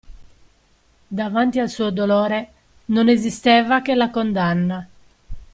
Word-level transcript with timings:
Davanti 1.09 1.59
al 1.59 1.69
suo 1.69 1.91
dolore 1.91 2.49
non 2.85 3.07
esisteva 3.07 3.83
che 3.83 3.93
la 3.93 4.09
condanna. 4.09 4.87